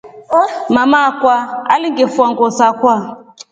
Mama 0.75 0.97
akwa 1.09 1.35
alingefua 1.73 2.31
nguo 2.31 2.49
sakwa. 2.51 2.93